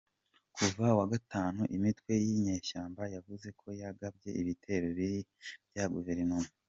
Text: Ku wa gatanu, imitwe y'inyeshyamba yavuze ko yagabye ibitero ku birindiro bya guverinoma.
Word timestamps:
Ku 0.55 0.61
wa 0.97 1.05
gatanu, 1.13 1.61
imitwe 1.75 2.11
y'inyeshyamba 2.25 3.01
yavuze 3.15 3.47
ko 3.59 3.67
yagabye 3.81 4.29
ibitero 4.41 4.85
ku 4.89 4.95
birindiro 4.97 5.49
bya 5.69 5.85
guverinoma. 5.93 6.49